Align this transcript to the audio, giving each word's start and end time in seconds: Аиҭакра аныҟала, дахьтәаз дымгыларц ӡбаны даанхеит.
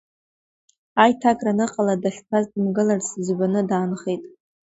Аиҭакра 1.03 1.51
аныҟала, 1.53 2.01
дахьтәаз 2.01 2.45
дымгыларц 2.53 3.07
ӡбаны 3.25 3.61
даанхеит. 3.69 4.21